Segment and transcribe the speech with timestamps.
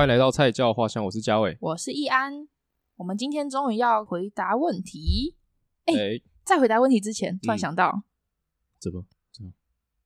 [0.00, 2.48] 欢迎来到菜教画像，我是嘉伟，我是易安。
[2.96, 5.36] 我们今天终于要回答问题。
[5.84, 8.02] 哎、欸，在回答问题之前，突然想到，嗯、
[8.80, 9.04] 怎么？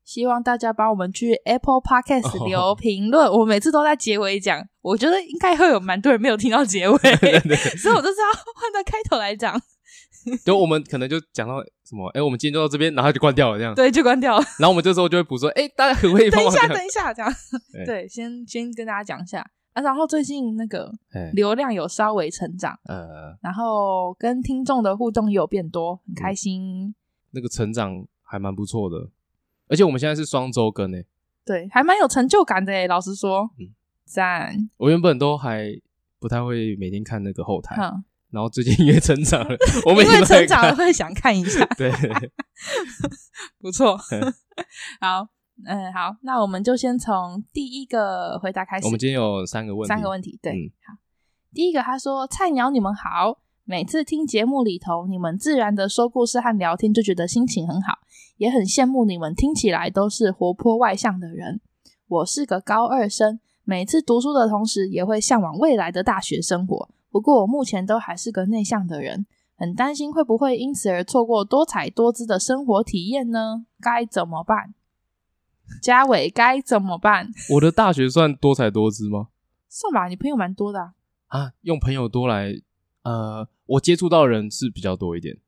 [0.03, 3.29] 希望大家帮我们去 Apple Podcast 留评论。
[3.29, 9.57] 哦、我每次都在结尾讲，我觉得应该会有蛮多人没有听到结尾，所以我就是要换到开头来讲。
[10.45, 13.73] 就我们可能就讲到什么，哎、欸，我们今天就到这边，然后就关掉了，这样。
[13.77, 14.45] 对，就关掉了。
[14.59, 17.31] 然后我们这时候就会补说，哎、欸，大家可不可以 等一下，等一下，这样。
[17.79, 19.83] 欸、对，先先跟大家讲一下啊。
[19.83, 20.91] 然后最近那个
[21.35, 26.87] 流量有稍微成长，呃，然后跟听众的互动也有变多，很开心。
[26.87, 26.95] 嗯、
[27.33, 29.11] 那个成长还蛮不错的，
[29.69, 31.05] 而且我们现在是双周更诶。
[31.45, 33.69] 对，还蛮有成就感的诶，老实说，嗯，
[34.07, 34.71] 赞。
[34.79, 35.69] 我原本都还
[36.19, 37.77] 不太会每天看那个后台。
[37.79, 41.89] 嗯然后最近因为成长了， 我们因为成长了会想看一下，对，
[43.63, 43.97] 不错。
[45.01, 45.29] 好，
[45.67, 48.87] 嗯，好，那我们就先从第一个回答开始。
[48.87, 50.99] 我们今天有三个问题，三个问题，对，嗯、好。
[51.53, 57.99] 第一个他说：“菜鸟你们好，每次听节目里头你们自然的说故事和聊天，就觉得心情很好，
[58.39, 61.61] 也很羡慕你们听起来都是活泼外向的人。
[62.09, 69.25] 我是个高二生，每次读书的同时，也会向往未来的大学生活。”不过我目前都还是个内向的人，
[69.57, 73.67] 很担心会不会因此而错过多彩多姿的生活体验呢？
[73.81, 74.75] 该怎么办？
[75.83, 77.31] 嘉伟该怎么办？
[77.51, 79.29] 我的大学算多才多姿吗？
[79.69, 80.95] 算吧，你朋友蛮多的啊。
[81.29, 82.53] 啊，用朋友多来，
[83.03, 85.39] 呃，我接触到的人是比较多一点。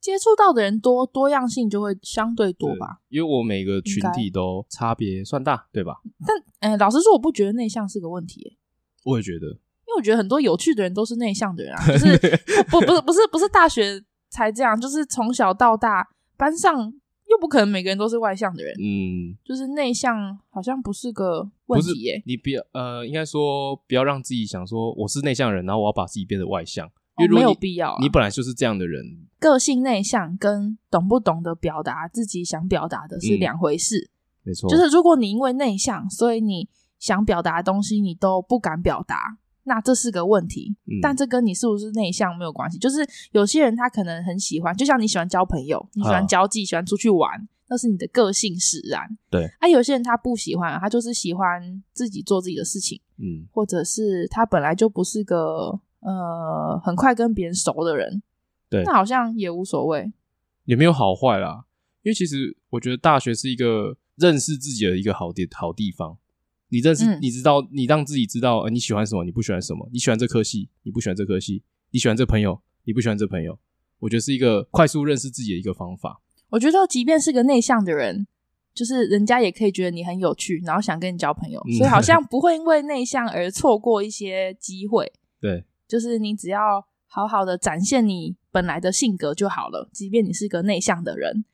[0.00, 3.00] 接触到的人多，多样性就会相对多吧？
[3.10, 6.00] 因为我每个群体都差别算大，对吧？
[6.26, 8.56] 但，呃，老实说，我不觉得内向是个问题欸。
[9.04, 9.46] 我也觉得。
[9.46, 12.16] 因为我觉得很多有趣的人都是内向的人啊， 就是
[12.70, 16.92] 不不是不是不是大学才这样，就是从小到大班上
[17.30, 22.22] 又不可能每个人都是外向的人，嗯，就是内向好像不是个问题耶。
[22.26, 27.98] 你不要呃，应该说不要让自己想说我是内向人，然后我要把自己变得外向，因为没有必要、啊。
[28.00, 29.04] 你本来就是这样的人，
[29.38, 34.10] 个性内向跟懂不懂得表达自己想表达的是两回事，
[34.44, 34.68] 嗯、没错。
[34.68, 36.68] 就是如果你因为内向，所以你
[36.98, 39.38] 想表达的东西你都不敢表达。
[39.70, 42.76] 那这是个问题，嗯、但这跟你是不是内向没有关系。
[42.76, 47.30] 就是有些人他可能很喜欢，就像你喜欢交朋友，你喜欢交际，啊、喜欢出去玩，
[47.68, 49.16] 那是你的个性使然。
[49.30, 58.20] 对，啊，有些人他不喜欢，他就是喜欢自己做自己的事情，嗯，或者是他本来就不是个呃很快跟别人熟的人，
[58.68, 60.12] 对，那好像也无所谓，
[60.64, 61.66] 也没有好坏啦。
[62.02, 66.18] 因为其实我觉得大学是一个认识自己的一个好地好地方。
[66.70, 73.58] 你认识，嗯、你知道，你让自己知道，呃，你喜欢什么，你不喜欢什么，你喜欢这科系，你不喜欢这科系，你喜欢这朋友，你不喜欢这朋友。
[73.98, 76.20] 我觉得是一个快速认识自己的一个方法。
[76.48, 78.26] 我觉得，即便是个内向的人，
[78.72, 85.12] 就是人家也可以觉得你很有趣，然后想跟你交朋友，所以好像 不会因为内向而错过一些机会。
[85.40, 91.44] 对，就是你只要好好的展现你本来的性格就好了，即便你是个内向的人。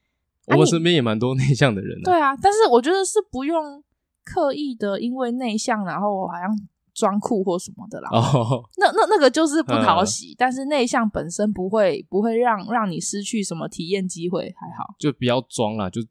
[0.49, 2.01] 我们身边也蛮多内向的人。
[2.03, 3.83] 对啊，但是我觉得是不用。
[4.27, 6.51] 刻意的，因为内向，然后我好像
[6.93, 8.11] 装酷或什么的啦。
[8.11, 10.33] 哦，那那那个就是不讨喜。
[10.33, 14.95] 嗯、但是内向本身不会不会让让你失去什么体验机会，还好。
[14.99, 16.03] 就不要装啦，就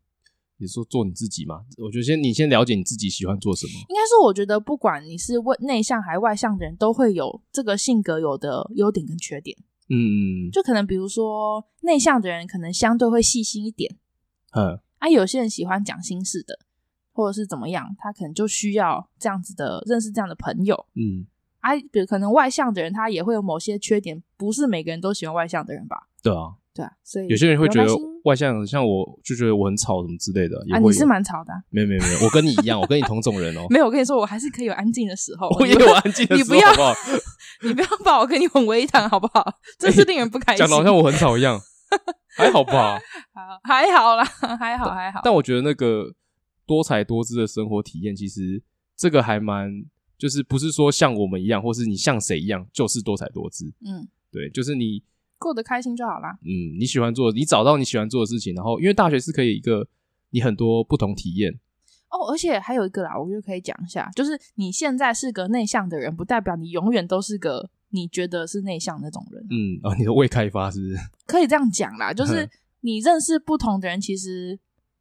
[0.58, 1.62] 你说做你自己嘛。
[1.84, 3.74] 我觉得先你先了解你自己喜欢做什么。
[3.90, 9.58] 应该是，我觉得不管你是外内向还是外向的人，都会有这个性格有的优点跟缺点。
[9.90, 13.98] 嗯，就可能比如说内向的人可能相对会细心一点。
[14.56, 16.58] 嗯，啊，有些人喜欢讲心事的。
[17.16, 20.76] 或者是怎么样，他可能就需要这样子的认识这样的朋友。
[20.96, 21.26] 嗯，
[21.62, 26.10] 哎、啊，比如可能外向的人，他也会有某些缺点，不是每个人都喜欢外向的人吧？
[26.22, 27.90] 对啊，对啊，所以有些人会觉得
[28.26, 30.58] 外向，像我就觉得我很吵什么之类的。
[30.74, 31.54] 啊，你是蛮吵的。
[31.70, 33.66] 没有没有没有，我跟你一样，我跟你同种人哦。
[33.70, 35.48] 没有，我跟你说，我还是可以有安静的时候。
[35.58, 36.94] 我也有安静的时候，你不要，好不好？
[37.64, 39.46] 你不要把我跟你混为一谈，好不好？
[39.80, 40.58] 真是令人不开心。
[40.58, 41.58] 讲的好像我很吵一样，
[42.36, 43.00] 还好吧？
[43.34, 44.26] 好，还好啦，
[44.60, 45.22] 还好还好。
[45.24, 46.14] 但我觉得那个。
[46.66, 48.62] 多彩多姿的生活体验，其实
[48.96, 49.86] 这个还蛮，
[50.18, 53.72] 就是不是说像我们一样，或是你像谁一样，就是多彩多姿。
[53.86, 55.04] 嗯，对，就是你
[55.38, 56.38] 过得开心就好啦。
[56.42, 59.88] 嗯，你喜欢做，你找到你喜欢做的事情，然后因为大学是可以一个
[60.32, 61.60] 你很多不同体验。
[62.10, 69.46] 哦，而且还有一个啦，我觉得可以讲一下，就是你现在是个内向的人，不代表你永远都是个你觉得是内向那种人。
[69.50, 70.98] 嗯，哦，你的未开发是不是？
[71.28, 72.50] 可以这样讲啦，就 是
[72.82, 74.58] 你认识不同的人，其实。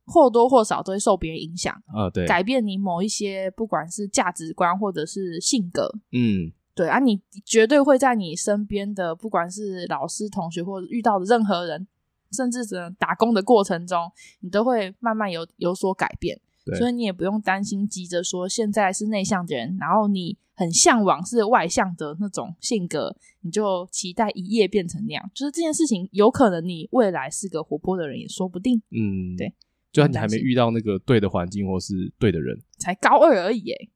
[0.06, 11.86] 或多或少都会受别人影响啊，对，改变你某一些不管是价值观或者是性格，嗯，对啊，你绝对会在你身边的不管是老师、同学或者遇到的任何人，
[12.32, 14.10] 甚至是打工的过程中，
[14.40, 16.40] 你都会慢慢有有所改变。
[16.78, 25.30] 所以你也不用担心急着说现在是内向的人，然后你很向往是外向的那种性格，你就期待一夜变成那样。
[25.34, 28.80] 就是这件事情，有可能你未来是个活泼的人也说不定。
[28.90, 29.52] 嗯，对，
[29.94, 33.90] 就你还没遇到那个对的环境或是对的人，才高二而已，耶。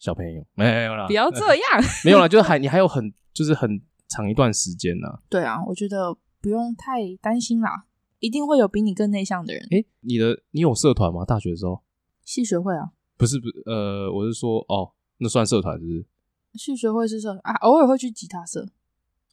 [0.00, 1.64] 小朋友没有啦，不要这样，
[2.04, 5.06] 没有啦，就是还你还有很就是很长一段时间呢。
[5.30, 7.84] 对啊，我觉得不用太担心啦，
[8.18, 9.62] 一定会有比你更内向的人。
[9.70, 11.24] 诶，你的你有社团吗？
[11.24, 11.80] 大学的时候？
[12.24, 12.90] 系学会啊？
[13.16, 16.04] 不是不是，呃，我是说哦，那算社团是不是？
[16.54, 18.66] 系学会是社啊，偶尔会去吉他社，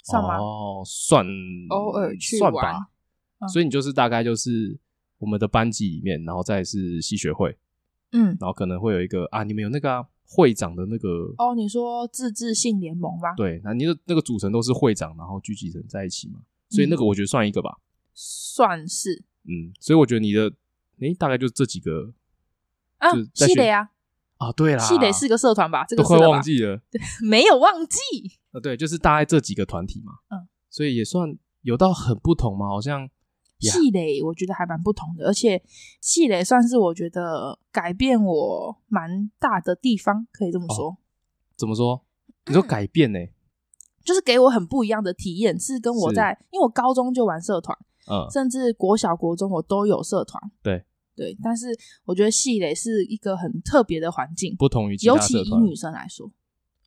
[0.04, 0.38] 算吗？
[0.38, 1.26] 哦，算，
[1.70, 2.90] 偶尔去算吧。
[3.40, 3.50] 嗯。
[3.50, 4.78] 所以你就是大概就是
[5.20, 7.56] 我们的班级里面，然后再是系学会，
[8.12, 10.08] 嗯，然后可能会有一个啊，你们有那个啊。
[10.32, 13.34] 会长的那个哦，你说自治性联盟吧？
[13.36, 16.40] 对，那你的那个组成都是会长，然后聚集成在一起嘛，
[16.70, 17.80] 所以那个我觉得算一个吧，
[18.14, 20.54] 算是，嗯，所以我觉得你的
[21.00, 22.14] 诶大概就这几个
[23.00, 23.90] 啊，系的呀，
[24.38, 25.84] 啊，对啦，系得是个社团吧？
[25.86, 26.80] 这个都快忘记了，
[27.28, 27.98] 没有忘记，
[28.52, 33.10] 啊，对，就是大概这几个团体嘛，嗯，所以也算有到很不同嘛，好像。
[33.60, 35.62] 系垒我觉得还蛮不同的，而且
[36.02, 40.90] 系垒算是我觉得改变我蛮大的地方，可以这么说。
[40.90, 40.98] 哦、
[41.56, 42.06] 怎么说？
[42.46, 43.34] 你说改变呢、欸？
[44.04, 47.78] 就是给我很不一样的体验，是跟我在，因为我高中就玩社团，
[48.10, 50.42] 嗯，甚至国小、国中我都有社团。
[50.64, 50.84] 对
[51.16, 51.68] 对，但是
[52.06, 56.26] 我觉得系垒是一个很特别的环境，不同于尤其以女生来说。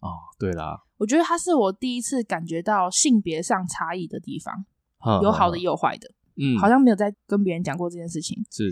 [0.01, 0.09] 哦，
[0.39, 4.65] 对啦，我觉得它是我第一次感觉到性别上差异的地方，
[5.07, 6.11] 嗯、有好的也有坏的。
[6.37, 8.45] 嗯，好像没有在跟别人讲过这件事情。
[8.51, 8.71] 是，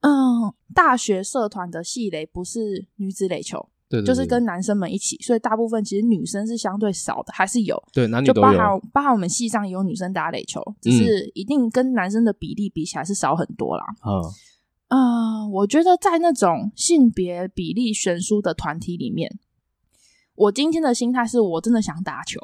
[0.00, 8.34] 嗯，大学社团的系垒不是女子垒球，对，对，对，就是跟男生们一起，所以大部分其实女生是相对少的，还是有，对，男女都有。
[8.34, 13.84] 就包含包含我们系上也有女生打垒球，只是一定跟男生的比例比起来是少很多啦。
[14.04, 14.22] 嗯，
[14.88, 19.38] 嗯，我觉得在那种性别比例悬殊的团体里面，
[20.34, 22.40] 我今天的心态是我真的想打球。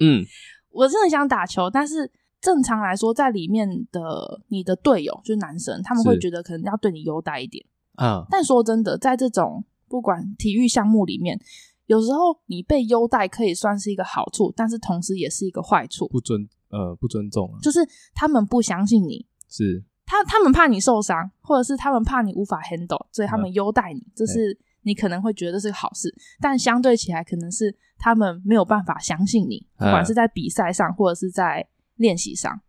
[0.00, 0.24] 嗯，
[0.70, 2.10] 我真的想打球，但是。
[2.44, 7.64] 正常来说，在里面的你的队友就是男生，他们会觉得可能要对你优待一点
[7.94, 8.26] 啊。
[8.28, 11.40] 但说真的，在这种不管体育项目里面，
[11.86, 16.06] 有时候你被优待可以算是一个好处，但是同时也是一个坏处。
[16.08, 17.80] 不尊呃不尊重啊，就是
[18.14, 31.66] 他们不相信你，是他他们怕你受伤，或者是他们怕你无法 handle，所以他们优待你，啊，这是你可能会觉得是个好事，但相对起来可能是他们没有办法相信你，不管是在比赛上或者是在。
[31.96, 32.60] 练习上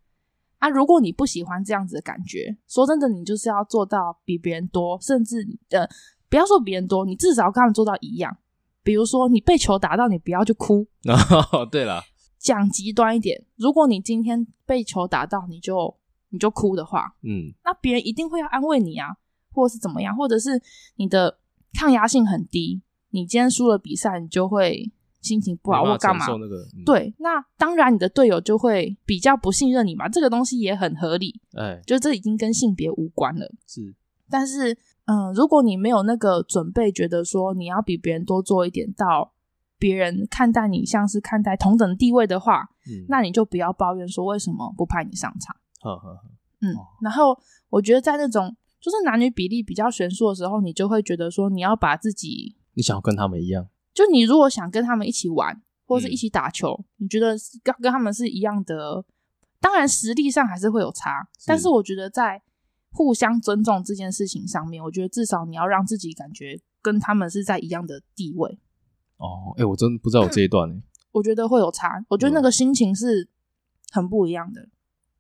[0.60, 5.88] 啊，如果你不喜欢这样子的感觉，说真的，你就是要做到比别人多，甚至呃，
[6.30, 8.38] 不要说别人多，你至少要跟他们做到一样。
[8.84, 10.88] 比如说，你被球打到，你不要去哭。
[11.52, 12.02] 哦，对了，
[12.38, 15.96] 讲极端一点，如果你今天被球打到，你就
[16.30, 19.08] 你就哭的话，嗯，那别人一定会要安慰你啊，
[19.52, 20.62] 或者是怎么样，或者是
[20.96, 21.40] 你的
[21.74, 24.92] 抗压性很低，你今天输了比赛，你就会。
[25.26, 26.26] 心情不好或干嘛？
[26.28, 30.08] 那个嗯、对，那当然你的队友就会比较不信任你嘛。
[30.08, 33.52] 这个东西也很合理，哎，就这已经跟性别无关了。
[33.68, 33.96] 是，
[34.30, 39.34] 但是，嗯，如果你没有那个准备，觉得说你要比别人多做一点，到
[39.80, 45.56] 别人看待你像是看待同等地位的话，嗯，那你就不要抱怨说为什么不派你上场。
[45.82, 46.22] 呵呵呵，
[46.62, 47.38] 嗯，然后
[47.70, 53.68] 我觉得在那种就是男女比例比较悬殊的时候，你就会觉得说你要把自己，你想要跟他们一样。
[53.96, 59.04] 就你如果想跟他们一起玩，或是一起打球，嗯、你觉得跟跟他们是一样的，
[59.60, 62.44] 当然实力上还是会有差，但是我觉得在
[62.92, 68.60] 互相尊重这件事情上面，我觉得至少你要让自己感觉跟他们是在一样的地位。
[69.18, 70.82] 哦，哎、欸，我真的不知道有这一段呢。
[71.14, 73.30] 我觉得会有差，我觉得那个心情是
[73.92, 74.68] 很不一样的。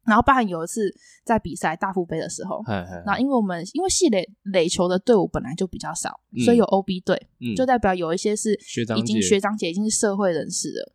[0.05, 0.93] 然后，包含有一次
[1.23, 2.63] 在比赛大腹杯的时候，
[3.05, 8.53] 那因为我们因为系垒垒球的队伍本来就比较少，嗯、所以有 OB 队，嗯、就代表有一些是
[8.95, 10.93] 已经学长姐已经是社会人士了。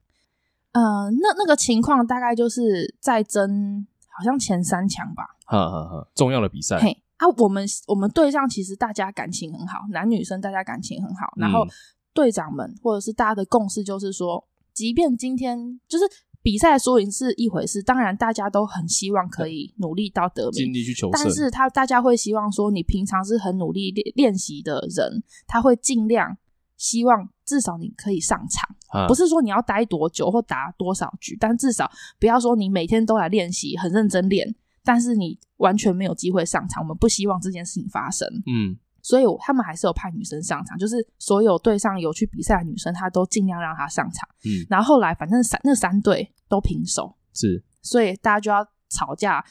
[0.73, 3.85] 呃，那那个情况大概就是在争
[4.17, 6.79] 好像前三强吧，哈哈哈，重要的比赛。
[6.79, 11.33] 嘿啊，我们我们队上其实大家感情很好，男女生大家感情很好。
[11.37, 11.67] 然后
[12.15, 16.05] 队长们或者是大家的共识就是说，即便今天就是。
[16.43, 21.13] 比赛输赢是一回事，当然大家都很希望可以努力到得名，尽力去求胜。
[21.13, 26.37] 但是他大家会希望说，你平常是很努力练练习的人，他会尽量
[26.77, 36.83] 希望至少你可以上场，啊、不是说你要待多久或打多少局，但至少不要说你每天都来练习，很认真练，但是你完全没有机会上场。
[36.83, 38.27] 我们不希望这件事情发生。
[38.47, 38.79] 嗯。
[39.03, 44.29] 所以他们还是有派女生上场，就是所有队上有去比赛的女生，她都尽量让她上场。
[44.45, 49.45] 嗯，然后后来反正三那三队都平手，是，所以大家就要吵架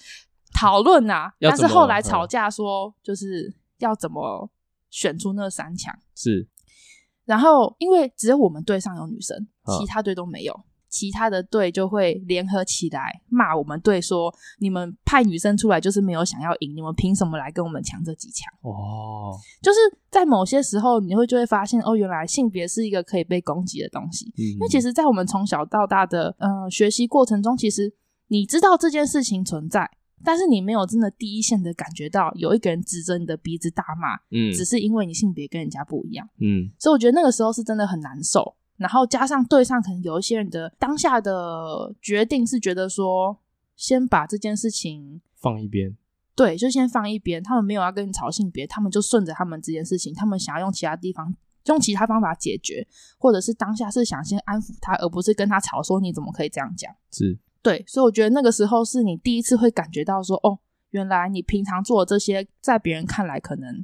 [0.53, 1.31] 讨论呐。
[1.39, 4.49] 但是后来吵架说，就是要怎么
[4.89, 5.97] 选出那三强。
[6.15, 6.47] 是，
[7.25, 10.63] 然后因为只有我们队上有女生，啊其他队都没有。
[10.89, 18.51] 其他的队就会联合起来骂我们队，说你们派女生出来就是没有想要赢，你们凭什么来跟我们抢这几强？
[18.61, 19.79] 哦，就是
[20.09, 24.33] 在某些时候，你会就会发现，哦，原来性别是一个可以被攻击的东西。
[24.37, 27.93] 嗯，因为其实，在我们从小到大的呃学习过程中，其实
[28.27, 29.89] 你知道这件事情存在，
[30.23, 36.27] 但是你没有真的第一线的感觉到有一个人指着你的鼻子大骂，嗯，只是因为你性别跟人家不一样。
[36.39, 38.55] 嗯，所以我觉得那个时候是真的很难受。
[38.79, 43.37] 然后加上对上可能有一些人的当下的决定是觉得说，
[43.75, 45.95] 先把这件事情放一边，
[46.33, 47.43] 对，就先放一边。
[47.43, 56.91] 他们没有要跟你吵性别，他们就顺着他们这件事情，他们想要用其他地方用其他方法解决，或者是当下是想先安抚他，而不是跟他吵说你怎么可以这样讲。
[57.11, 60.57] 是，对，所以我觉得那个时候是你第一次会感觉到说，哦，
[60.91, 63.83] 原来你平常做的这些，在别人看来可能。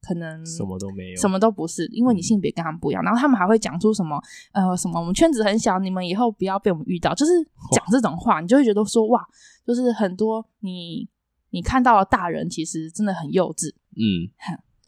[0.00, 3.02] 可能什么都没有，什么都不是，因为你性别跟他们不一样。
[3.02, 4.20] 嗯、然后他们还会讲出什么
[4.52, 7.32] 呃什么，我们圈子很小，你们以后不要被我们遇到，就是
[7.72, 9.24] 讲这种话，你就会觉得说哇，
[9.66, 11.08] 就是很多你
[11.50, 14.30] 你看到的大人其实真的很幼稚，嗯，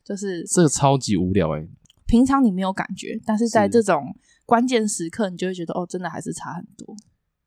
[0.04, 1.68] 就是这个超级无聊哎、欸。
[2.06, 4.14] 平常你没有感觉，但是在这种
[4.44, 6.94] 关键时刻，你就会觉得哦，真的还是差很多。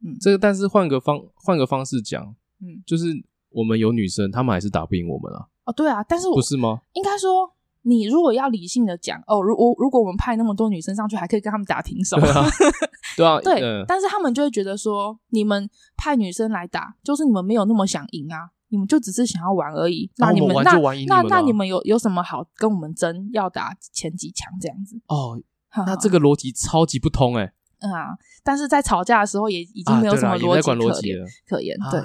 [0.05, 2.23] 嗯，这个但是换个方换个方式讲，
[2.61, 3.07] 嗯，就是
[3.49, 5.47] 我们有女生，他们还是打不赢我们啊。
[5.65, 6.81] 哦，对啊，但是我不是吗？
[6.93, 7.49] 应该说，
[7.83, 12.45] 你如果要理性的讲，哦，如我如果我们派那么多女生上去，还可以跟他们打平手， 对啊，
[13.15, 13.61] 对啊，对。
[13.61, 20.09] 嗯、但是他们就会觉得说，你们派女生来打，就是你们没有那么想赢啊，你们就只是想要玩而已。
[20.17, 20.77] 那你们，那
[21.07, 23.29] 那那你们有有什么好跟我们争？
[23.31, 24.99] 要打前几强这样子？
[25.07, 25.39] 哦，
[25.85, 27.53] 那这个逻辑超级不通哎、欸。
[27.79, 32.01] 嗯啊，但是在吵架的时候，也已经没有什么逻辑可言、啊、可言，对。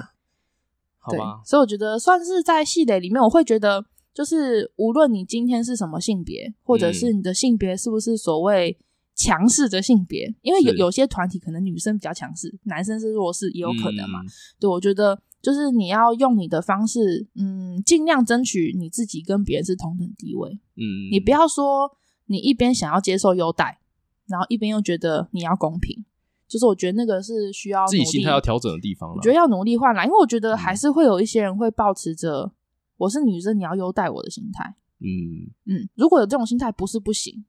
[1.17, 8.77] 好吧，所以我觉得算是在系垒里面，我会觉得就是无论你今天是什么性别，或者是你的性别是不是所谓
[9.15, 14.21] 强势的性别，因为有有些团体可能女生比较强势，男生是弱势，也有可能嘛。
[14.21, 14.27] 嗯、
[14.59, 20.49] 对，我觉得就是你要用你的方式，嗯，尽量争取你自己跟别人是同等地位。
[20.75, 21.91] 嗯，你不要说
[22.27, 23.79] 你一边想要接受优待，
[24.27, 26.05] 然后一边又觉得你要公平。
[26.49, 29.15] 就是我觉得那个是需要自己心态要调整的地方了。
[29.15, 32.51] 我觉得要努力换来，因为我觉得还是会有一些人会抱持着
[32.97, 34.75] 我是女生，你要优待我的心态。
[34.99, 37.45] 嗯嗯，如果有这种心态不是不行，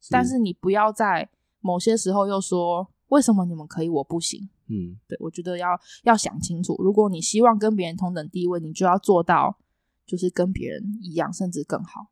[0.00, 1.30] 是，但是你不要在
[1.60, 4.50] 某些时候又说为什么你们可以我不行。
[4.66, 5.68] 嗯，对，我觉得要
[6.02, 9.58] 要想清楚，如果你希望跟别人同等地位，你就要做到
[10.04, 12.08] 就是跟别人一样，甚至更好。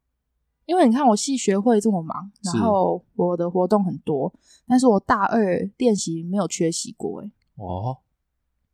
[0.68, 4.30] 因为你看我系学会这么忙，然后我的活动很多，
[4.66, 7.96] 但是我大二练习没有缺席过，诶哦，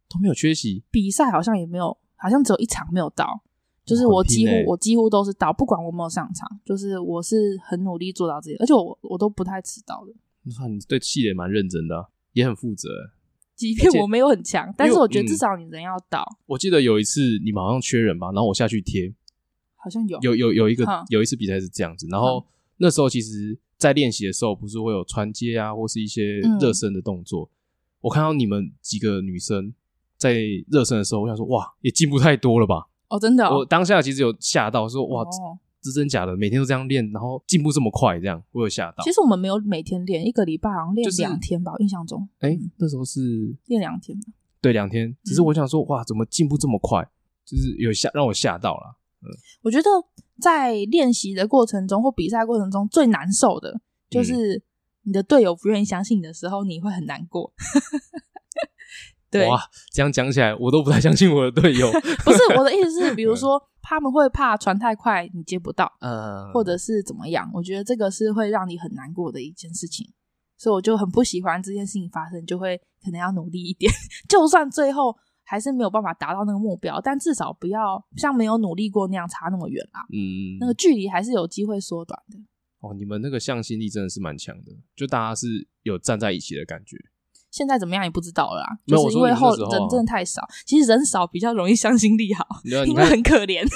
[0.09, 3.41] 都没有缺席，比赛好像也没有，好像只有一场没有到，
[3.85, 10.13] 就是我几乎、欸、我几乎都是到，不管我没有上场，就是我是很努力做到这些，而且我我都不太迟到的。
[10.43, 12.89] 你看你对系也蛮认真的，也很负责，
[13.55, 16.27] 即便我没有很强，但是我觉得至少你人要到。
[16.47, 19.15] 我记得有一次你们好像缺人吧，然后我下去贴。
[19.85, 22.43] 好像有有有有一个有一次比赛是这样子，然后
[22.79, 27.51] 那时候其实，在练习的时候，不是会有穿接啊，或是一些热身的动作。
[28.01, 29.75] 我看到你们几个女生
[30.17, 30.39] 在
[30.69, 32.89] 热身的时候，我想说，哇，也进步太多了吧？
[33.09, 35.23] 哦，真的，我当下其实有吓到，说，哇，
[35.83, 36.35] 是真假的？
[36.35, 39.05] 每天都这样练，然后进步这么快，这样我有吓到。
[39.05, 42.27] 其实我们没有每天练，一个礼拜好像练两天吧，印象中。
[42.41, 44.19] 哎，那时候是练两天，
[44.63, 45.15] 对，两天。
[45.23, 47.07] 只是我想说，哇，怎么进步这么快？
[47.45, 48.97] 就是有吓让我吓到了。
[49.63, 49.89] 我觉得
[50.41, 54.63] 在练习的过程中或比赛过程中最难受的就是
[55.03, 57.53] 你的队友不愿意相信你的时候，你会很难过。
[59.31, 59.61] 对，哇，
[59.93, 61.91] 这样讲起来，我都不太相信我的队友。
[62.25, 67.51] 不是我的意思是， 比如说他们会怕传太快你接不到，呃，或者是怎么样？
[67.53, 70.09] 我觉得这个是会让你很难过的一件事情，
[70.57, 73.93] 所以我就很不喜欢这件事情发生，就会可能要努力一点，
[74.29, 75.17] 就算最后。
[75.45, 80.01] 还是没有办法达到那个目标，但至少不要像没有努力过那样差那么远啦。
[80.13, 82.39] 嗯，那个距离还是有机会缩短的。
[82.81, 86.97] 哦，你们那个向心力真的是蛮强的，就大家是有站在一起的感觉。
[87.51, 90.43] 现在怎么样也不知道了啦，就是因为后人真的太少。
[90.67, 93.65] 其实人少比较容易向心力好，因为很可怜。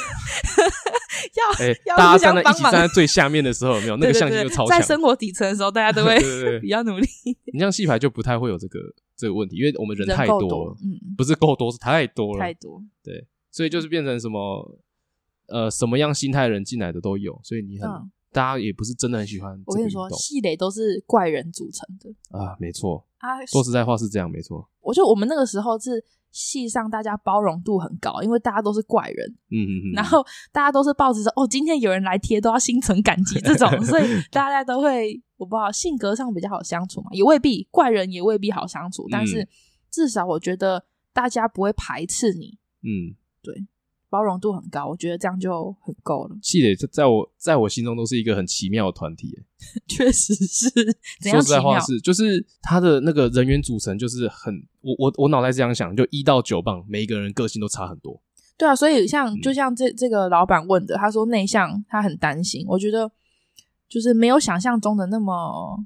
[1.35, 4.79] 要、欸、要大家站在一起站在最下面的时候，有没有 那个向心力就超强？
[4.79, 6.19] 在生活底层的时候，大家都会
[6.61, 7.07] 比较努力。
[7.53, 8.79] 你像戏牌就不太会有这个。
[9.19, 14.79] 这个问题，因为我们人太多了，多嗯，不是够多，是太多了，太多，对，所以就是变成什么，
[15.49, 19.61] 呃，什么样心态的人进来的都有，所以你很，嗯、大家也不是真的很喜欢。
[19.67, 24.69] 我跟你说，系雷都是怪人组成的啊，没错啊，说实在话是这样，没错。
[24.81, 39.49] 我觉得我们那个时候是系上大家包容度很高，因为大家都是怪人，嗯嗯嗯，然后大家都是抱着说哦，今天有人来贴都要心存感激这种，所以 大家都会我不知道性格上比较好相处嘛，也未必怪人也未必好相处，但是
[39.91, 43.67] 至少我觉得大家不会排斥你，嗯，对。
[44.11, 46.39] 包容度很高，我觉得这样就很够了。
[46.41, 49.39] 系列在我在我心中都是一个很奇妙的团体，
[49.87, 50.71] 确实是。
[51.21, 58.23] 怎样说实在话是，就是他的那个人员组成就是很，我我我脑袋这样想，就一到九磅，每一个人个性都差很多。
[58.57, 62.65] 对啊，所以像就像这这个老板问的，他说内向，他很担心。
[62.69, 63.11] 我觉得
[63.89, 65.79] 就是没有想象中的那么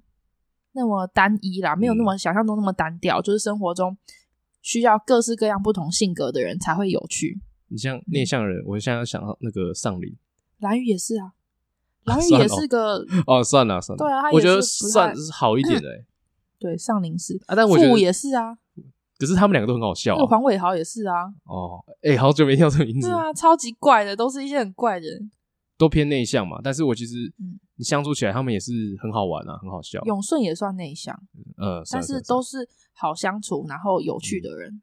[0.73, 3.97] 那么单一啦，没有那么想象中那么单调，就是生活中
[4.63, 7.41] 需要各式各样不同性格的人才会有趣。
[7.69, 10.17] 你像内向人，我现在想到那个上林，
[10.61, 11.33] 蓝宇也是啊，
[12.05, 15.89] 蓝宇 也是个哦，算了算了，对啊，我觉得算是好一点的，
[16.63, 18.57] 对，上林寺啊，但我觉得也是啊，
[19.19, 25.31] 可是他们两个都很好笑，黄伟豪也是啊，哦，哎，好久没听到这个名字，对啊，超级怪的，都是一些很怪的人，
[25.77, 27.33] 都偏内向嘛，但是我其实
[27.77, 30.01] 你相处起来，他们也是很好玩啊，很好笑。
[30.05, 31.15] 永顺也算内向，
[31.57, 34.81] 呃，但是都是好相处，然后有趣的人。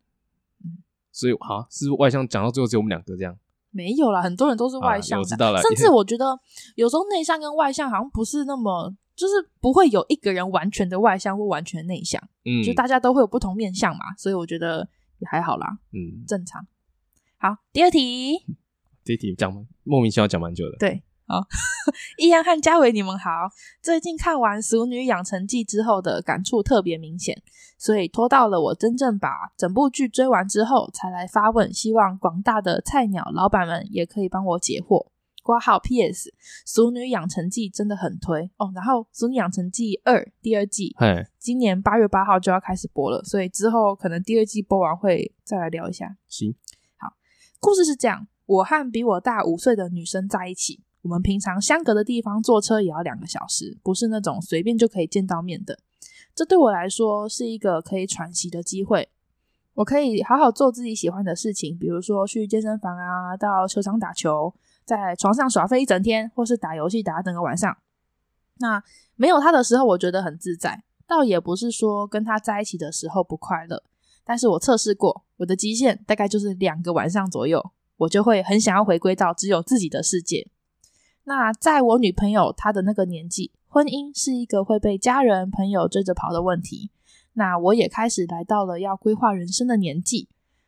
[0.64, 0.84] 嗯。
[1.12, 3.38] 所以啊，是外向，讲到最后只有我们两个这样，
[3.72, 5.62] 没有啦，很多人都是外向的，啊、我知道了。
[5.62, 6.40] 甚至 我觉得
[6.76, 16.66] 有时候内向跟外向好像不是那么，就是不会有一个人完全的外向或完全内向，嗯，就大家都会有不同面向嘛，所以我觉得也还好啦，嗯，正常。
[17.38, 18.38] 好，第二题，
[19.04, 19.52] 第一题讲
[19.84, 21.04] 莫名其妙讲蛮久的，对。
[21.28, 21.46] 好，
[22.18, 23.30] 易安和嘉伟，你们好。
[23.84, 27.40] 最近看完《俗女养成记》之后的感触特别明显，
[27.78, 35.12] 所以拖到了我真正把整部剧追完之后才来发问，希望广大的菜鸟老板们也可以帮我解惑。
[35.52, 36.30] 括号 P.S.
[36.66, 38.72] 《俗女养成记》真的很推哦。
[38.76, 40.96] 然后《俗女养成记二》第二季，
[41.38, 46.18] 今年八月八号就要开始播了，所以之后可能第二季播完会再来聊一下。
[46.28, 46.56] 行，
[46.98, 47.14] 好，
[47.60, 50.84] 故事是这样：我和比我大五岁的女生在一起。
[51.02, 55.80] 我们平常相隔的地方坐车也要两个小时，不是那种随便就可以见到面的。
[56.36, 59.10] 这对我来说是一个可以喘息的机会，
[59.76, 64.54] 我可以好好做自己喜欢的事情，比如说去健身房啊，到球场打球，
[64.90, 67.78] 在床上耍废一整天，或是打游戏打整个晚上。
[68.58, 68.84] 那
[69.16, 73.84] 没有他的时候，我觉得很自在，倒也不是说跟他在一起的时候不快乐，
[74.24, 80.48] 但是我测试过，我的极限大概就是两个晚上左右，我就会很想要回归到只有自己的世界。
[81.26, 86.90] 那在我女朋友她的那个年纪，婚姻是一个会被家人朋友追着跑的问题。
[87.34, 90.28] 那我也开始来到了要规划人生的年纪。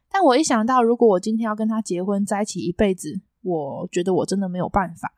[0.09, 5.13] 但我一想到，如果我今天要跟他结婚在一起一辈子，我觉得我真的没有办法。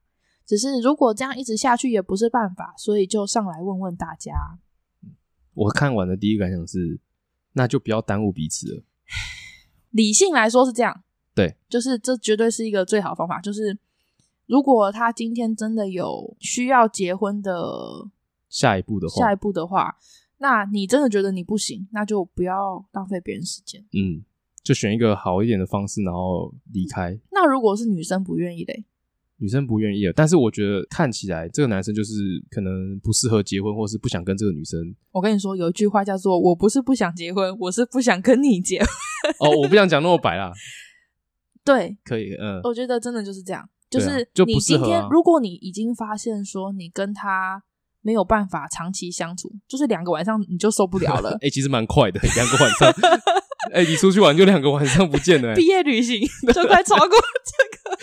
[0.45, 4.33] 只是如果这样一直下去也不是办法，所以就上来问问大家。
[5.53, 6.99] 我看完的第一个感想是，
[7.53, 8.83] 那就不要耽误彼此了。
[9.91, 13.77] 理性来说是这样，对，就是这绝对是一个最好的方法，就是。
[14.45, 18.09] 如果他今天真的有需要结婚的
[18.49, 19.97] 下一步的话，下一步的话，
[20.39, 23.81] 那你真的觉得你不行，那就不要浪费别人时间。
[23.93, 24.21] 嗯，
[24.63, 27.19] 就选一个好一点的方式，然后离开。
[27.31, 28.85] 那如果是女生不愿意嘞？
[29.37, 32.13] 女生不愿意了，但是我觉得看起来这个男生就是
[32.49, 34.79] 可能不适合结婚，或是不想跟这个女生。
[35.11, 38.87] 我跟你说，有一句话叫做“我不是不想结婚，我是不想跟你结婚”。
[39.41, 40.53] 哦，我不想讲那么白啦。
[41.65, 43.67] 对，可以，嗯，我觉得真的就是这样。
[43.89, 47.61] 就是你今天，如果你已经发现说你跟他
[48.01, 51.31] 没有办法长期相处，就是两个晚上你就受不了了。
[51.41, 52.93] 哎、欸，其实蛮快的，两个晚上。
[53.71, 55.55] 哎、欸，你出去玩就两个晚上不见了。
[55.55, 56.19] 毕业旅行
[56.53, 57.97] 就快超过这个。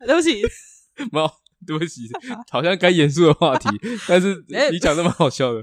[0.06, 0.42] 对不起，
[1.12, 1.30] 没有，
[1.66, 2.02] 对不起，
[2.50, 3.68] 好像该严肃的话题，
[4.08, 5.60] 但是你讲那么好笑的。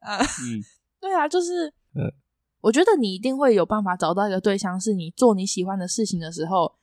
[0.00, 0.62] 啊嗯，
[1.00, 2.12] 对啊，就是嗯。
[2.60, 6.76] 我觉得你一定会有办法找到一个对象，是你做你喜欢的事情的时候，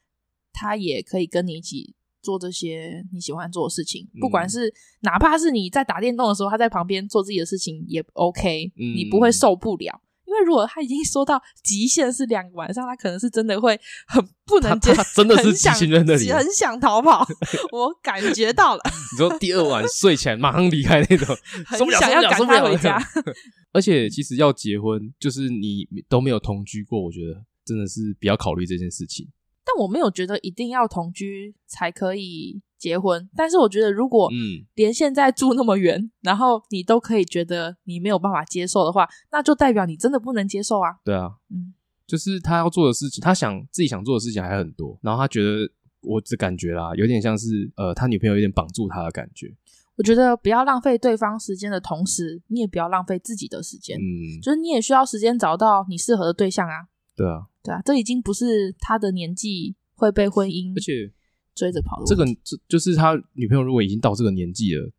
[0.54, 1.94] 他也可以跟你一起
[2.26, 4.08] 做这些你喜欢做的事情。
[4.20, 10.02] 不管是哪怕是你在打电动的时候，他在旁边做自己的事情也 OK，你不会受不了。
[10.26, 17.26] 因为如果他已经说到极限是两个晚上，他可能是真的会很不能接受，真的是极限在那里，很想逃跑。
[17.72, 18.82] 我感觉到了。
[19.14, 21.34] 你说第二晚睡前马上离开那种，
[21.68, 23.00] 很想要赶他回家。
[23.72, 29.28] 而且其实要结婚，就是你都没有同居过，我觉得真的是比较考虑这件事情。
[29.76, 33.28] 但我没有觉得一定要同居才可以结婚。
[33.36, 40.96] 但是我觉得，如果嗯连现在住那么远，然后你都可以觉得你没有办法接受的话，那就代表你真的不能接受啊。
[41.04, 41.74] 对啊，嗯，
[42.08, 45.70] 就是他要做的事情，他想自己想做的事情还很多，然后他觉得
[46.02, 49.54] 我只感觉啦，有点像是呃他女朋友有点绑住他的感觉。
[49.98, 53.98] 我觉得不要浪费对方时间的同时，你也不要浪费自己的时间。
[53.98, 56.88] 嗯，就是你也需要时间找到你适合的对象啊。
[57.16, 61.12] 对啊，对啊，这已经不是他的年纪会被婚姻而且
[61.54, 62.06] 追着跑的。
[62.06, 64.92] 这个这就是他女朋友如果已经到这个年纪了，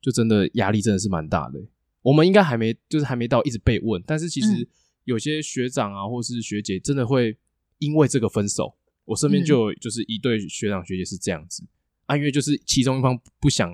[0.00, 1.60] 就真的压力真的是蛮大的。
[2.02, 4.68] 我们应该还没就是还没到一直被问，但是其实
[5.04, 7.36] 有些学长啊或是学姐真的会
[7.78, 8.76] 因为这个分手。
[9.04, 11.64] 我身边就有就是一对学长学姐是这样子。
[12.06, 13.68] 啊，因为就是其中一方不想，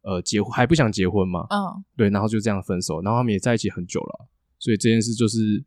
[0.00, 5.62] 呃，结婚还不想结婚嘛，嗯，对，然后就这样分手，然后他们也在一起很久了，所以这件事就是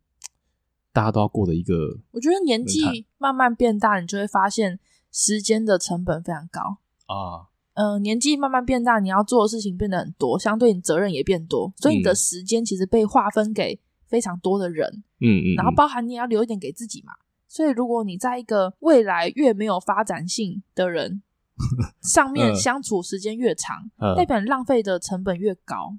[0.93, 1.99] 大家都要过的一个。
[2.11, 4.79] 我觉得年纪慢慢变大，你就会发现
[5.11, 7.47] 时间的成本非常高啊。
[7.73, 17.13] 嗯、呃，年纪慢慢变大，你要做的事情变得很多，相对你责任也变多，所以你的时间其实被划分给非常多的人，嗯嗯，然后包含你也要留一点给自己嘛。
[17.47, 21.21] 所以如果你在一个未来越没有发展性的人。
[22.01, 25.95] 上面相处时间越长，呃、代表浪费的成本越高。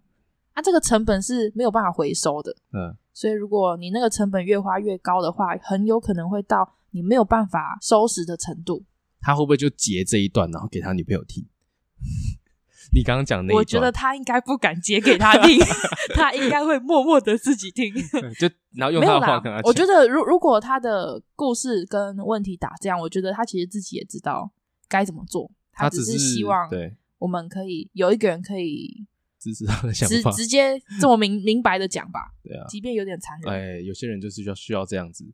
[0.55, 2.57] 啊，这个成本是没有办法回收的。
[2.73, 8.85] 嗯、呃，所以如果你那个成本越花越高的话，很有可能会到你没有办法收拾的程度。
[9.21, 11.47] 他会不会就截这一段，然后给他女朋友听？
[12.95, 15.59] 你刚刚讲那一段，我觉得他应该不敢截给他听，
[16.15, 17.95] 他应该会默默的自己听。
[18.39, 19.63] 就然后用他的话跟他讲。
[19.65, 24.51] 我觉得，如如果他的故事跟问题打这样，我觉得他其实自己也知道。
[24.89, 25.51] 该怎么做？
[25.73, 29.07] 他只是希望对我们可以有一个人可以
[29.43, 32.33] 支持他的想法，直直接这么明明白的讲吧。
[32.45, 33.53] 对啊，即便有点残忍。
[33.53, 35.27] 哎，有些人就是需要需要这样子，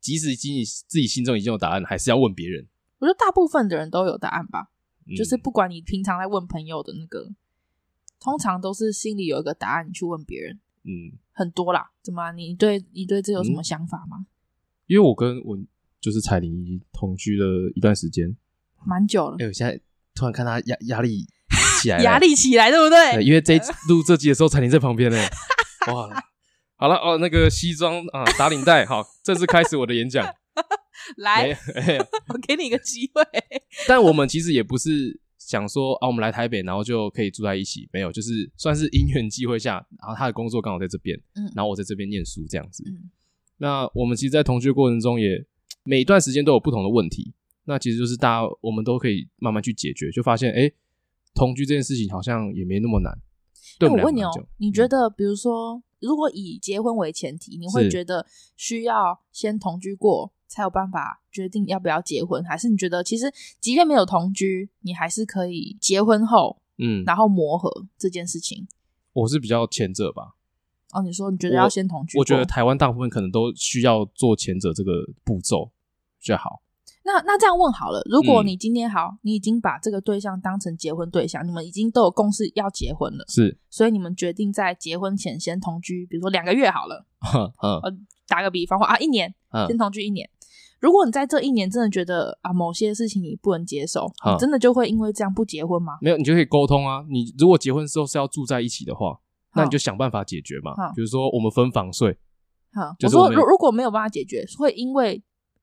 [0.00, 2.66] 即使自己自己心中已经有答案，还是要问别人。
[2.98, 4.70] 我觉得大部分的人都有答案吧，
[5.06, 7.30] 嗯、就是不管你平常在问朋友的那个，
[8.18, 10.58] 通常都是心里有一个答案，你去问别人。
[10.84, 11.90] 嗯，很多啦。
[12.02, 12.32] 怎么？
[12.32, 14.16] 你对你对这有什么想法吗？
[14.20, 14.26] 嗯、
[14.86, 15.58] 因为我跟我
[16.00, 18.34] 就是彩玲同居了一段时间。
[18.86, 19.78] 蛮久了，哎、欸，我现在
[20.14, 21.26] 突然看他压压力
[21.80, 23.14] 起来，压力起来，对不对？
[23.14, 23.56] 对因为这
[23.88, 25.18] 录这集的时候，彩玲在旁边呢。
[25.92, 26.08] 哇，
[26.76, 30.26] 好了哦，那个西装啊，打领带，好，正式开始我的演讲。
[31.16, 31.56] 来，
[32.28, 33.22] 我给你一个机会。
[33.88, 42.84] 但我们其实也不是想说啊，我们来台北，然后就可以住在一起，没有，就是算是因缘际会下，然后他的工作刚好在这边，嗯，然后我在这边念书这样子。
[42.86, 43.10] 嗯，
[43.56, 45.44] 那我们其实，在同居过程中，也
[45.84, 47.32] 每一段时间都有不同的问题。
[47.64, 50.70] 那其实就是大家，我们都可以慢慢去解决，就发现，哎，
[51.34, 53.18] 同居这件事情好像也没那么难。
[53.78, 68.66] 对我，我问你哦，你觉得，比如说，如果以结婚为前提，你会觉得需要先同居过才有办法决定要不要结婚，还是你觉得其实即便没有同居，你还是可以结婚后，嗯，然后磨合这件事情？
[69.12, 70.34] 我是比较前者吧。
[70.92, 72.18] 哦，你说你觉得要先同居？
[72.18, 74.92] 我，我觉得台湾大部分可能都需要做前者这个
[75.24, 75.70] 步骤
[76.18, 76.62] 比较好。
[77.12, 87.04] 那那这样问好了，如果你今天好，嗯、你已经把这个对象当成结婚对象，你们已经都有共识要结婚了，是，所以你们决定在结婚前先同居，比如说两个月好了，
[87.82, 87.92] 呃，
[88.28, 89.34] 打个比方话啊，一年，
[89.66, 90.30] 先同居一年。
[90.78, 95.98] 如果你在这一年真的觉得啊，某些事情你不能接受，你真的就会因为这样不结婚吗？
[96.00, 97.04] 没有，你就可以沟通啊。
[97.10, 99.18] 你如果结婚之后是要住在一起的话，
[99.54, 100.72] 那你就想办法解决嘛。
[100.94, 102.16] 比如说我们分房睡，
[102.72, 105.22] 好，就是我说如如果没有办法解决，会因为。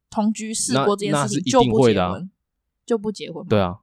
[0.10, 2.30] 同居试过这件事情就不结婚，
[2.86, 3.46] 就不结婚。
[3.48, 3.80] 对啊，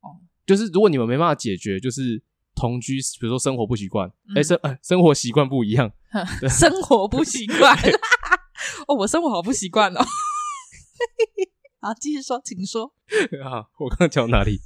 [0.00, 2.22] 哦，就是如果你们没办法解决，就是
[2.54, 5.92] 同居，比如说生活不习惯，哎生哎生活习惯不一样，
[6.48, 7.76] 生活不习惯。
[8.88, 10.00] 哦，我生活好不习惯哦。
[11.80, 12.92] 好，继续说，请说。
[13.44, 14.58] 啊，我刚刚讲哪里？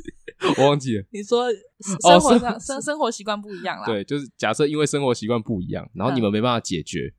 [0.56, 1.04] 我忘记了。
[1.11, 1.50] 你说
[2.00, 3.85] 生活上生生活习惯不一样啦。
[3.85, 7.12] 对，就是假设因为生活习惯不一样，然后你们没办法解决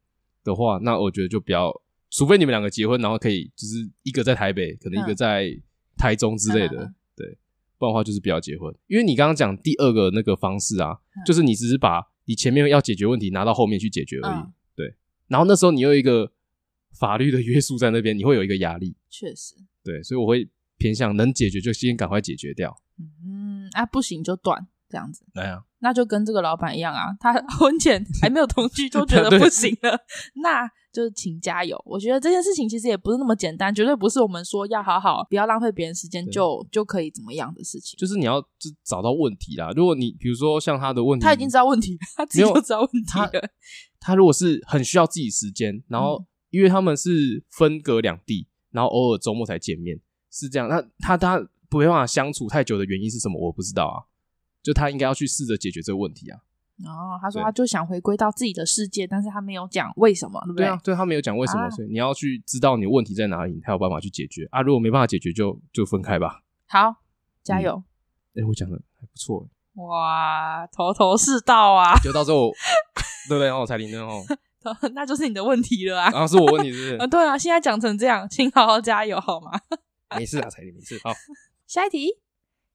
[0.44, 1.81] 的话，那我觉得就不要。
[2.12, 5.50] 除非你们两个结婚，然后可以就是一个在台北，可能一个在
[5.98, 7.38] 台中之类的，嗯、对，
[7.78, 8.72] 不然的话就是不要结婚。
[8.88, 14.94] 因为你刚刚讲第二个那个方式啊，嗯、就是你只是把你前面要解决问题拿到后面去解决而已，嗯、对。
[15.28, 16.32] 然后那时候你有一个
[17.00, 18.96] 法律的约束在那边，你会有一个压力。
[19.10, 22.78] 确实，对，所以我会偏向能解决就先赶快解决掉。
[23.26, 24.68] 嗯，啊，不行就断。
[24.92, 29.98] 这样子，对啊，那就跟这个老板一样啊，他 婚前还没有同居就觉得 不行了，
[30.44, 31.82] 那就是请加油。
[31.86, 37.98] 我觉得这件事情其实也不是那么简单，绝对不是我们说要好好不要浪费别人时间就就可以怎么样的事情。
[37.98, 39.72] 就是你要就找到问题啦。
[39.74, 43.30] 如果你比如说像他的问题，他已经知道问题，他自己就知道问题了。
[43.30, 43.50] 他，
[44.02, 49.98] 他如果是很需要自己时间，然后因为他们是分隔两地，然后偶尔周末才见面，
[50.30, 50.68] 是这样。
[50.68, 53.40] 那他他不会办法相处太久的原因是什么？
[53.40, 54.11] 我不知道啊。
[54.64, 56.40] 就他应该要去试着解决这个问题啊！
[56.84, 60.66] 哦，他说他就想回归到自己的世界，但是他没有讲为什么，对不对？
[60.66, 64.62] 对啊，对他没有讲为什么，啊、所以你要去知道你的问题在哪里，你才有办法去解决啊！
[64.62, 66.42] 如果没办法解决就，就就分开吧。
[66.68, 66.96] 好，
[67.44, 67.84] 加油！
[68.34, 71.94] 哎、嗯欸，我讲的还不错，哇，头头是道啊！
[72.04, 72.52] 就到时候，
[73.30, 73.48] 对不对？
[73.48, 74.24] 然后彩铃， 然后
[74.94, 76.10] 那就是你的问题了啊！
[76.12, 76.96] 然后是我问题，是不是？
[76.96, 79.52] 啊， 对啊，现在讲成这样，请好好加油好吗？
[80.18, 81.00] 没事啊，彩铃，没事。
[81.04, 81.12] 好，
[81.68, 82.10] 下一题，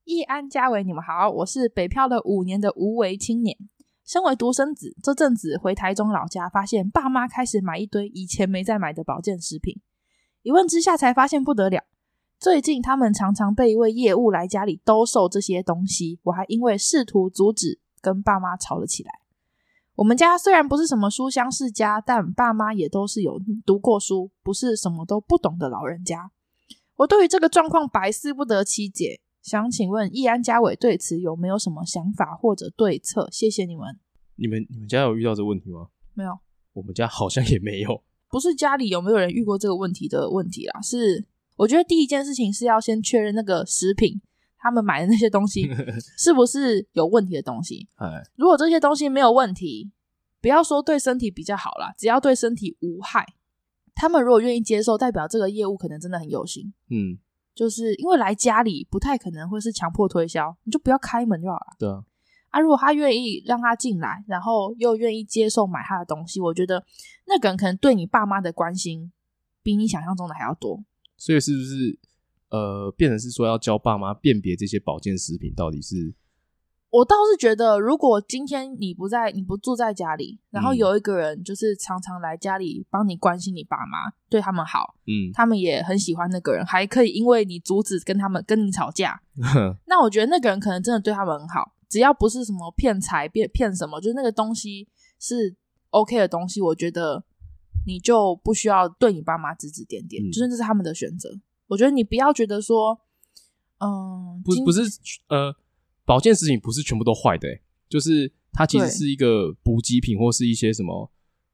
[0.07, 3.57] 易安、家伟，你们好，我是北漂了五年的无为青年，
[4.05, 9.81] 身为独生子，这阵子回台中老家，发现爸妈开始买一堆以前没在买的保健食品，
[10.43, 11.83] 一问之下才发现不得了。
[12.39, 19.11] 最近他们常常被一位业务来家里兜售这些东西，我还因为试图阻止，跟爸妈吵了起来。
[19.95, 26.31] 我们家虽然不是什么书香世家，但爸妈也都是有读过书，不是什么都不懂的老人家。
[26.95, 33.29] 我对于这个状况百思不得其解，想请问易安、家伟对此有没有什么想法或者对策？
[33.31, 33.97] 谢谢你们。
[34.35, 35.87] 你们你们家有遇到这个问题吗？
[36.13, 36.37] 没有，
[36.73, 38.03] 我们家好像也没有。
[38.29, 41.25] 不是家里有没有人遇过这个问题的问题啦，是。
[41.55, 44.19] 我觉得第一件事情是要先确认那个食品，
[44.57, 45.65] 他们买的那些东西
[46.19, 47.87] 是不是有问题的东西。
[48.35, 49.89] 如果这些东西没有问题，
[50.41, 53.25] 不要说对身体比较好啦，只要对身体无害，
[53.95, 56.73] 他们如果愿意接受，代表这个业务可能真的很有心。
[56.89, 57.17] 嗯，
[57.57, 61.75] 就是因为来家里不太可能会是强迫推销，你就不要开门就好了。
[61.79, 62.03] 对啊，
[62.51, 66.85] 啊，如果他愿意让他进来，然后又愿意接受买他的东西，我觉得
[67.25, 69.11] 那个人可能对你爸妈的关心
[69.63, 70.83] 比你想象中的还要多。
[71.17, 71.99] 所以是不是
[72.51, 76.13] 呃，变成是说要教爸妈辨别这些保健食品到底是？
[76.89, 89.21] 我倒是觉得，如果今天你不在，你不住在家里，然后有一个人就是常常来家里帮你关心你爸妈，对他们好，嗯，他们也很喜欢那个人，还可以因为你阻止跟他们跟你吵架，
[89.85, 94.87] 那我觉得那个人可能真的对他们很好，只要不是什么骗财骗骗什么，就是那个东西
[95.19, 95.55] 是
[95.89, 97.23] OK 的东西，我觉得。
[97.85, 101.29] 你就不需要对你爸妈指指点点，嗯、就是这是他们的选择。
[101.67, 102.99] 我觉得你不要觉得说，
[103.79, 104.81] 嗯，不不是
[105.29, 105.55] 呃，
[106.07, 107.47] 保健食品不是全部都坏的，
[107.89, 111.11] 就是它其实是一个补给品或是一些什么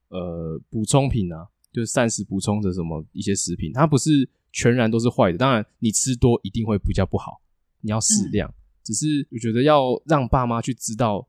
[0.10, 5.38] 呃补充品啊，就是膳食补充的什么一些食品，它不是全然都是坏的。
[5.38, 7.42] 当然，你吃多一定会比较不好，
[7.82, 8.48] 你要适量。
[8.48, 11.28] 嗯、只是我觉得要让爸妈去知道，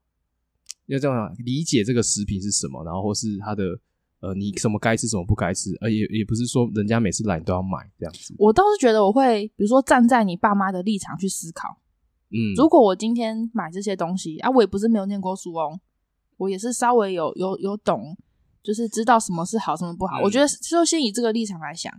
[0.86, 3.80] 要这样理解这个食品是什么，然后或是它的。
[4.20, 8.34] 呃，你什么该吃，什么不该吃，呃，也也不是说人家每次来你都要买这样子。
[8.38, 11.76] 我倒是觉得我会，比如说站在你爸妈的立场去思考。
[12.30, 15.78] 嗯，如果我今天买这些东西啊，我也不是没有念过书哦，
[16.36, 18.16] 我也是稍微有有有懂，
[18.62, 20.18] 就是知道什么是好，什么不好。
[20.20, 21.92] 嗯，我觉得就先以这个立场来想。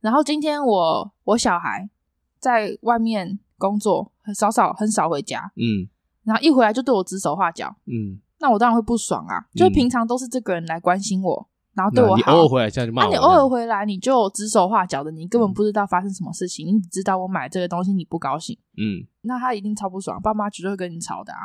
[0.00, 1.90] 然后今天我我小孩
[2.38, 5.88] 在外面工作，很少少很少回家，嗯，
[6.24, 9.44] 然后一回来就对我指手画脚，嗯，那我当然会不爽啊。
[9.54, 11.49] 就平常都是这个人来关心我。
[11.74, 13.10] 然后对我好，你偶尔回来这样就骂我。
[13.10, 21.38] 那你偶尔回来，你就指手画脚的，你根本不知道发生什么事情，嗯、你只知道我买这个东西你不高兴，嗯，那他一定超不爽，爸妈绝对会跟你吵的啊，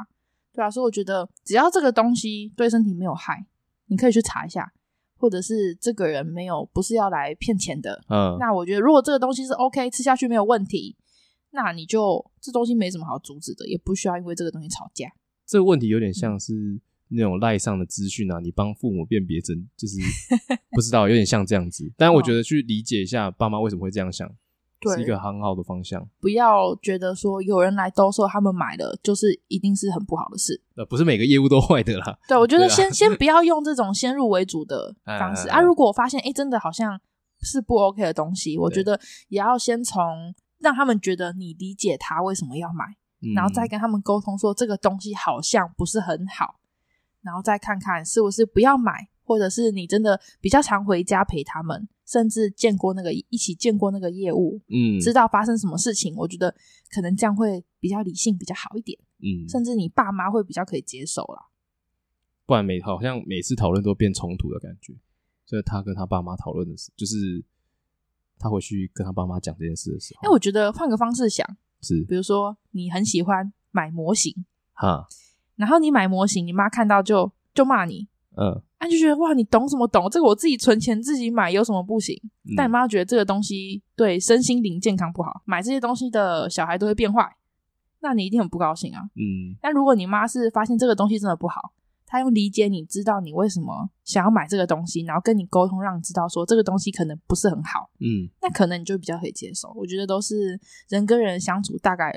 [0.52, 3.46] 对啊，所以我觉得只要这个东西对身体没有害，
[3.88, 4.74] 你可以去查一下，
[5.18, 10.98] 或者是这个人没有不是要来骗钱的，嗯，那我觉得如果这个东西是 OK，吃下去没有问题，
[11.52, 15.08] 那你就这东西没什么好阻止的，也不需要因为这个东西吵架。
[15.46, 16.54] 这个问题有点像是。
[16.54, 16.82] 嗯
[17.16, 19.98] 那种赖上的资讯啊，你帮父母辨别真就是
[20.72, 21.92] 不知道，有点像这样子。
[21.98, 24.30] 但我觉得去理解一下爸妈为什么会这样想，
[24.80, 26.08] 对是一个很好的方向。
[26.20, 30.62] 不要觉得说有人来兜售，他们买的就是一定是很不好的事。
[30.76, 32.18] 呃，不是每个业务都坏的啦。
[32.28, 35.62] 对，我觉得先先 不要用这种先入为主的方式啊。
[35.62, 37.00] 如果我发现哎、欸，真的好像
[37.42, 39.00] 是不 OK 的东西，我觉得
[39.30, 42.86] 也要先从让他们觉得你理解他为什么要买，
[43.22, 46.60] 嗯、然后再跟他们沟通说这个东西好像不是很好。
[47.26, 56.56] 然后再看看是不是不要买，或者是你真的比较常回家陪他们，甚至见过那个一起见过那个业务，嗯，知道发生什么事情，我觉得
[56.92, 61.50] 可能这样会比较理性，比较好一点，嗯，甚至你爸妈会比较可以接受啦。
[62.46, 64.94] 不然每好像每次讨论都变冲突的感觉，
[65.48, 67.44] 所以他跟他爸妈讨论的是，就是
[68.38, 71.46] 他回去跟他爸妈讲这件事的时候，哎，我觉得换个方式想，
[71.82, 75.08] 是，比如说你很喜欢买模型，哈。
[75.56, 80.10] 然后你买模型，你妈看到就就骂你，嗯，她就觉得哇，你懂什么懂？
[80.10, 82.14] 这个我自己存钱自己买有什么不行？
[82.44, 87.26] 嗯、但你妈觉得这个东西对身心灵健康不好，买这些东西的小孩都会变坏，
[88.02, 89.02] 那你一定很不高兴啊。
[89.16, 91.72] 嗯，但如果你妈是发现这个东西真的不好，
[92.06, 99.72] 她用理解你知道你为什么想要买这个东西，然后跟你沟通，让你知道说这个东西可能不是很好，嗯，那可能你就比较可以接受。
[99.74, 102.14] 我觉得都是人跟人相处大概。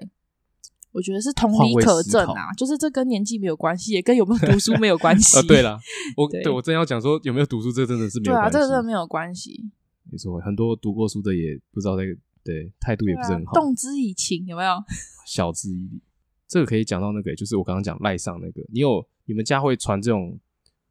[0.93, 5.39] 我觉得是同理可证啊，就是这跟年纪没有关系，也跟有没有读书没有关系。
[5.39, 5.79] 啊，对了，
[6.17, 8.51] 我对，对我真要讲说有没有读书，这真的是没有关系。
[8.51, 9.71] 对啊，这个真的没有关系。
[10.11, 13.53] 没错，很多读过书的也不知道那个，对态度也不是很好。
[13.53, 14.73] 动之以情有没有？
[15.27, 16.03] 晓之以理。
[16.49, 20.39] 这个可以讲到那个，就是我刚刚讲赖上那个，你有你们家会传这种，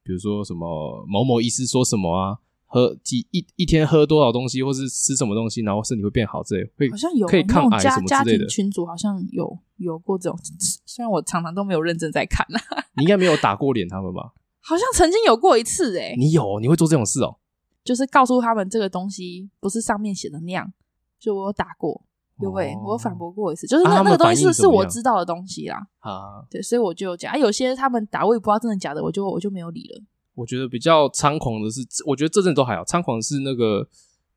[0.03, 8.39] 比如说什么某某医师说什么啊，喝几一一天喝多少东西，或是吃什么东西，然后身体会变好之类，会好像有可以抗癌什么之类的。
[8.39, 10.37] 家庭群组好像有有过这种，
[10.85, 12.59] 虽然我常常都没有认真在看呐。
[12.97, 14.33] 你应该没有打过脸他们吧？
[14.59, 16.15] 好像曾经有过一次诶、欸。
[16.17, 16.59] 你有？
[16.59, 17.37] 你会做这种事哦？
[17.83, 20.73] 就是告诉他们这个东西不是上面写的那样，
[21.19, 22.03] 就我有打过。
[22.39, 25.87] 有喂、欸，我有反驳过一次，就是那、啊、那个东西是是我知道的东西啦。
[25.97, 30.03] 啊，对，所以我就讲啊，有些他们打我也不知道真的假的，我就我就没有理了。
[30.37, 33.87] 我觉得比较猖狂的是，我觉得这阵都还好，猖狂的是那个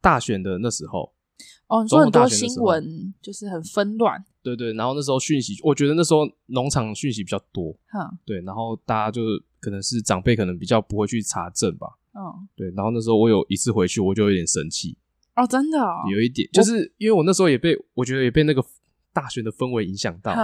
[0.00, 1.12] 大选的那时候。
[1.68, 4.24] 哦，你说很多新闻就是很纷乱。
[4.42, 7.72] 对对，然后那时候讯息，我觉得那时候农场讯息比较多。
[7.88, 9.20] 哈，对，然后大家就
[9.60, 11.86] 可能是长辈，可能比较不会去查证吧。
[12.14, 14.96] 嗯，对，然后那时候我有一次回去，我就有点生气。
[15.36, 18.64] 哦，真的哦，有一点，就是因为我那时候也被我觉得也被那个
[19.12, 20.34] 大选的氛围影响到。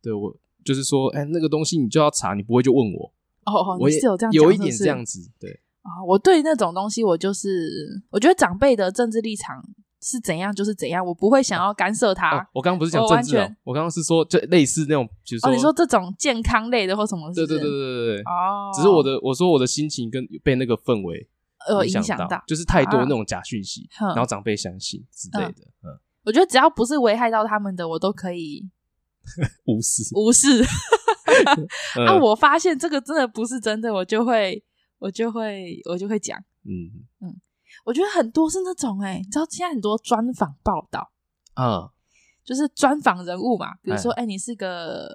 [0.00, 3.12] 对，我就是说，哎，那个东西你就要查，你不会就问我。
[3.58, 5.20] 哦，我也是有这样，有一点这样子。
[5.38, 5.50] 对
[5.82, 7.68] 啊，我对那种东西，我就是
[8.10, 9.62] 我觉得长辈的政治立场
[10.00, 12.46] 是怎样就是怎样，我不会想要干涉他。
[12.52, 17.32] 我刚刚不是讲政治哦，我刚刚是说就类似那种，比如说你说这种健康类的或什么？
[17.34, 18.20] 对对对对对对。
[18.22, 21.28] 哦，只是我的我说我的心情跟被那个氛围。
[21.68, 25.60] 呃，影响到就是太多那种假讯息，然后长辈相信之类的。
[25.84, 25.92] 嗯，
[26.24, 28.66] 我觉得只要不是危害到他们的，我都可以
[29.66, 30.64] 无视无视。
[32.06, 34.62] 啊，我发现这个真的不是真的，我就会
[34.98, 36.38] 我就会我就会讲。
[36.64, 36.90] 嗯
[37.20, 37.40] 嗯，
[37.84, 41.10] 我觉得很多是那种哎，你知道现在很多专访报道
[41.54, 41.90] 啊，
[42.44, 45.08] 就是专访人物嘛，比如说哎，你是个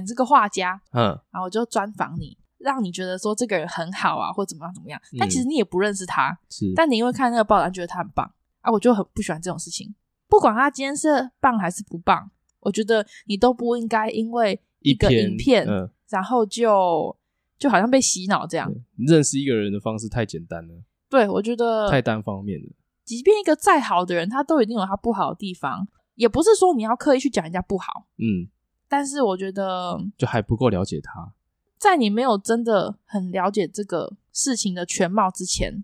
[0.00, 2.38] 你是个画家，嗯，然后我就专访你。
[2.64, 6.72] 让你觉得说这个人很好啊，或怎么样怎么样，但其实你也不认识他，是。
[6.76, 9.92] 但你因为看那个报道，觉得他很棒啊，我就很不喜欢这种事情。
[10.28, 12.30] 不管他今天是棒还是不棒，
[12.60, 15.66] 我觉得你都不应该因为一个影片，
[16.08, 17.16] 然后就
[17.58, 18.72] 就好像被洗脑这样。
[18.96, 22.68] 认识一个人的方式太简单了，对，我觉得太单方面了。
[23.04, 28.48] 即便一个再好的人，他都一定有他不好的地方，也不是说你要刻意去讲人家不好，嗯。
[28.88, 31.32] 但是我觉得就还不够了解他。
[31.78, 35.82] 在你没有真的很了解这个事情的全貌之前，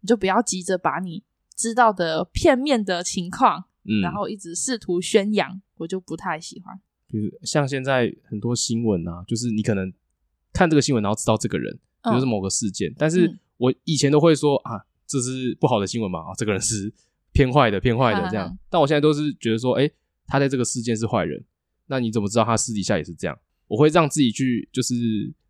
[0.00, 1.24] 你就不要急着把你
[1.56, 6.78] 知道的片面的情况，嗯，然后一直试图宣扬，我就不太喜欢。
[7.10, 9.92] 比如像现在很多新闻啊，就是你可能
[10.52, 16.92] 看这个新闻，然后知道这个人，比如是某个事件，嗯，但是我以前都会说啊，这是不好的新闻嘛，啊，这个人是
[17.32, 18.56] 偏坏的，偏坏的这样。
[18.68, 19.90] 但我现在都是觉得说，哎，
[20.26, 21.44] 他在这个事件是坏人，
[21.86, 23.38] 那你怎么知道他私底下也是这样？
[23.66, 24.94] 我会让自己去就是。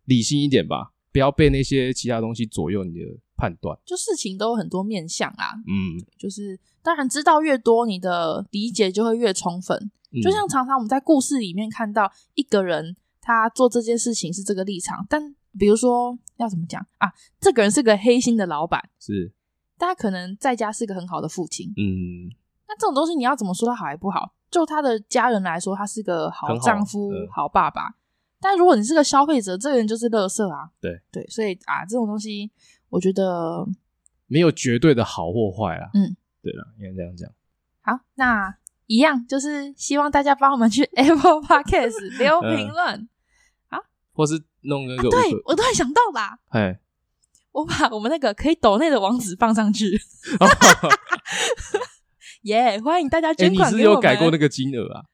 [0.05, 3.05] 理性一点吧，不要被那些其他东西左右你的
[3.37, 3.77] 判断。
[3.85, 9.91] 就事情都有很多面向啊，嗯，就是当然知道越多，你的理解就会越充分。
[10.11, 10.21] 嗯。
[10.21, 17.11] 就像常常我们在故事里面看到一个人，他做这件事情是这个立场，但比如说要怎么讲啊？
[17.39, 19.31] 这个人是个黑心的老板，是，
[19.77, 22.29] 大家可能在家是个很好的父亲，嗯，
[22.67, 24.33] 那这种东西你要怎么说他好还不好？
[24.49, 27.95] 就他的家人来说，他是个好丈夫、好，爸爸。
[28.41, 30.69] 但如果你是个消费者，这个人就是垃圾啊！
[30.81, 32.51] 对对，所以啊，这种东西
[32.89, 33.65] 我觉得
[34.27, 35.89] 没有绝对的好或坏啊。
[35.93, 37.31] 嗯，对了，应该这样讲。
[37.81, 38.57] 好，那
[38.91, 43.09] 一样就是希望大家帮我们去 Apple Podcast 留评论、嗯、
[43.69, 43.79] 啊，
[44.11, 45.11] 或是弄那个、啊。
[45.11, 46.77] 对，我突然想到啦，哎，
[47.53, 49.85] 我把我们那个可以抖内的网址放上去。
[52.43, 53.71] 耶、yeah，欢迎大家捐款。
[53.71, 55.05] 你是有改过那个金额啊？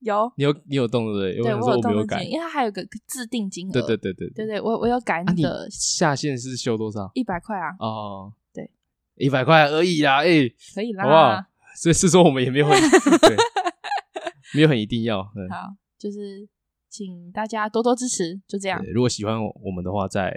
[0.00, 1.42] 有你有你有动对不对？
[1.42, 3.72] 对，我有动没有改，因为它还有个自定金额。
[3.72, 7.10] 对对对对对对，我我有改那个下限是修多少？
[7.14, 7.70] 一百块啊！
[7.78, 8.70] 哦，对，
[9.16, 10.26] 一百块而已啦，哎，
[10.74, 11.42] 可以啦，好不好？
[11.82, 12.78] 所以是说我们也没有很
[13.18, 13.36] 对，
[14.54, 15.20] 没有很一定要。
[15.20, 16.48] 好，就是
[16.88, 18.80] 请大家多多支持，就这样。
[18.94, 20.32] 如果喜欢我们的话，再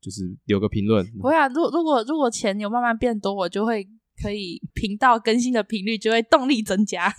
[0.00, 1.06] 就是留个评论。
[1.20, 3.86] 不会啊，如如果如果钱有慢慢变多，我就会
[4.22, 7.12] 可以频道更新的频率就会动力增加。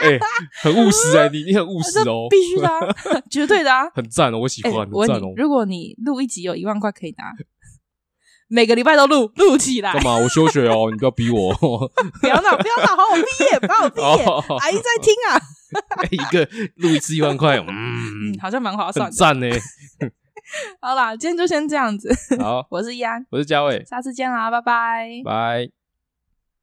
[0.00, 0.20] 哎、欸，
[0.62, 5.34] 很务实哎、欸，你你很务 实哦，必须的、啊，绝对的啊，很赞哦，我喜欢，欸、很赞哦。
[5.36, 7.34] 如果你录一集有一万块可以拿，
[8.50, 9.92] 每个礼拜都录录起来。
[9.92, 10.16] 干嘛？
[10.18, 11.54] 我休学哦， 你不要逼我。
[12.20, 14.24] 不要闹，不要闹，好我毕业，好好毕业。
[14.58, 15.40] 阿姨在听啊。
[16.10, 19.48] 一个录一次一万块，嗯，好像蛮划算，赞呢。
[20.80, 22.12] 好啦，今天就先这样子。
[22.40, 25.79] 好，我是易安，我是嘉伟，下次见啦，拜拜，拜。